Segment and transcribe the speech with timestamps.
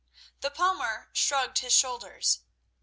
[0.39, 2.39] The palmer shrugged his shoulders.